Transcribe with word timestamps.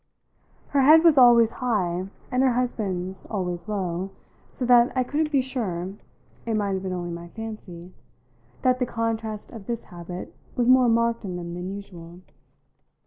Her 0.69 0.81
head 0.81 1.03
was 1.03 1.15
always 1.15 1.51
high 1.61 2.07
and 2.31 2.41
her 2.41 2.53
husband's 2.53 3.27
always 3.27 3.67
low, 3.67 4.09
so 4.51 4.65
that 4.65 4.91
I 4.97 5.03
couldn't 5.03 5.31
be 5.31 5.41
sure 5.43 5.93
it 6.43 6.55
might 6.55 6.73
have 6.73 6.81
been 6.81 6.91
only 6.91 7.11
my 7.11 7.27
fancy 7.27 7.93
that 8.63 8.79
the 8.79 8.87
contrast 8.87 9.51
of 9.51 9.67
this 9.67 9.83
habit 9.93 10.33
was 10.55 10.67
more 10.69 10.89
marked 10.89 11.23
in 11.23 11.35
them 11.35 11.53
than 11.53 11.67
usual. 11.67 12.21